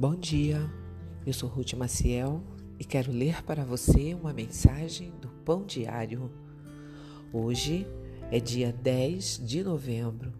[0.00, 0.58] Bom dia,
[1.26, 2.42] eu sou Ruth Maciel
[2.78, 6.30] e quero ler para você uma mensagem do Pão Diário.
[7.30, 7.86] Hoje
[8.30, 10.32] é dia 10 de novembro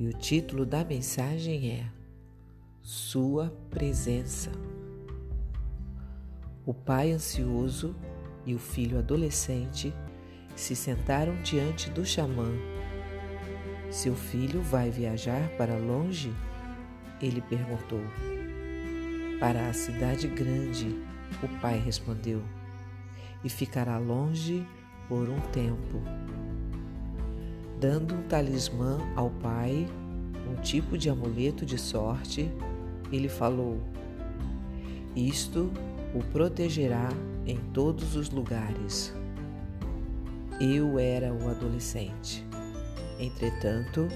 [0.00, 1.86] e o título da mensagem é
[2.82, 4.50] Sua Presença.
[6.66, 7.94] O pai ansioso
[8.44, 9.94] e o filho adolescente
[10.56, 12.50] se sentaram diante do xamã.
[13.92, 16.34] Seu filho vai viajar para longe?
[17.22, 18.02] Ele perguntou.
[19.40, 20.98] Para a cidade grande,
[21.40, 22.42] o pai respondeu,
[23.44, 24.66] e ficará longe
[25.08, 26.02] por um tempo.
[27.80, 29.86] Dando um talismã ao pai,
[30.50, 32.50] um tipo de amuleto de sorte,
[33.12, 33.80] ele falou:
[35.14, 35.70] Isto
[36.12, 37.08] o protegerá
[37.46, 39.14] em todos os lugares.
[40.60, 42.44] Eu era o adolescente.
[43.20, 44.08] Entretanto,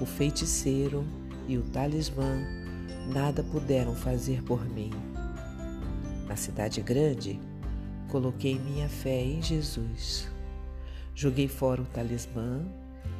[0.00, 1.04] o feiticeiro
[1.46, 2.65] e o talismã
[3.12, 4.90] nada puderam fazer por mim.
[6.26, 7.40] Na cidade grande,
[8.08, 10.28] coloquei minha fé em Jesus.
[11.14, 12.66] Joguei fora o talismã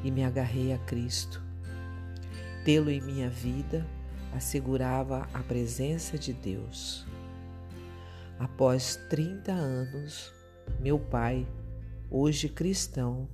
[0.03, 1.43] e me agarrei a Cristo.
[2.65, 3.87] Tê-lo em minha vida
[4.35, 7.07] assegurava a presença de Deus.
[8.39, 10.33] Após 30 anos,
[10.81, 11.47] meu pai,
[12.11, 13.29] hoje cristão,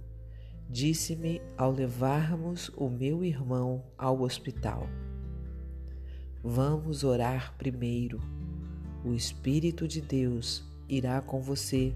[0.68, 4.86] disse-me ao levarmos o meu irmão ao hospital.
[6.44, 8.20] Vamos orar primeiro.
[9.04, 11.94] O Espírito de Deus irá com você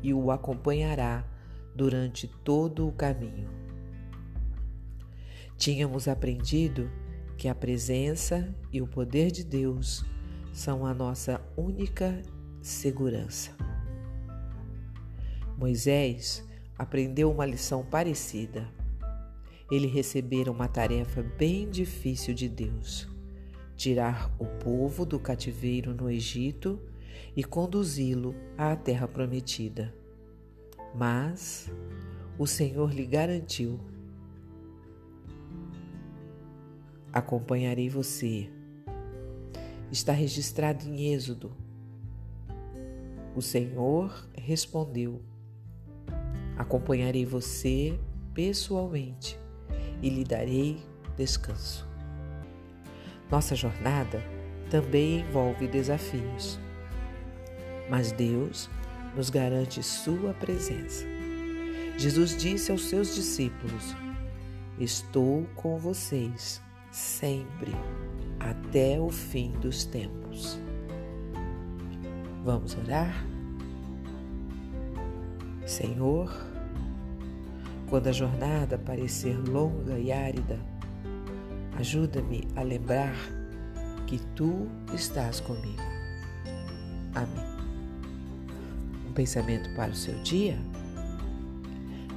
[0.00, 1.26] e o acompanhará
[1.74, 3.50] durante todo o caminho.
[5.56, 6.88] Tínhamos aprendido
[7.36, 10.04] que a presença e o poder de Deus
[10.52, 12.22] são a nossa única
[12.60, 13.50] segurança.
[15.58, 18.64] Moisés aprendeu uma lição parecida.
[19.68, 23.11] Ele recebera uma tarefa bem difícil de Deus
[23.82, 26.78] tirar o povo do cativeiro no Egito
[27.36, 29.92] e conduzi-lo à terra prometida.
[30.94, 31.68] Mas
[32.38, 33.80] o Senhor lhe garantiu:
[37.12, 38.48] Acompanharei você.
[39.90, 41.50] Está registrado em Êxodo.
[43.34, 45.20] O Senhor respondeu:
[46.56, 47.98] Acompanharei você
[48.32, 49.36] pessoalmente
[50.00, 50.78] e lhe darei
[51.16, 51.91] descanso.
[53.32, 54.22] Nossa jornada
[54.70, 56.60] também envolve desafios,
[57.88, 58.68] mas Deus
[59.16, 61.06] nos garante Sua presença.
[61.96, 63.96] Jesus disse aos seus discípulos:
[64.78, 66.60] Estou com vocês
[66.90, 67.72] sempre,
[68.38, 70.60] até o fim dos tempos.
[72.44, 73.24] Vamos orar?
[75.64, 76.30] Senhor,
[77.88, 80.60] quando a jornada parecer longa e árida,
[81.82, 83.12] Ajuda-me a lembrar
[84.06, 85.82] que tu estás comigo.
[87.12, 87.44] Amém.
[89.08, 90.56] Um pensamento para o seu dia?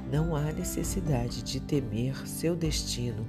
[0.08, 3.26] Não há necessidade de temer seu destino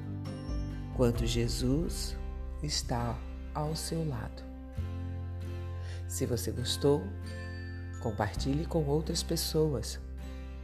[0.95, 2.15] quando Jesus
[2.61, 3.17] está
[3.55, 4.43] ao seu lado.
[6.07, 7.01] Se você gostou,
[7.99, 9.99] compartilhe com outras pessoas,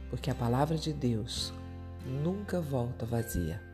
[0.08, 1.52] porque a palavra de Deus
[2.22, 3.73] nunca volta vazia.